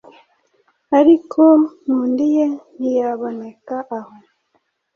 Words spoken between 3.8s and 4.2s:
aho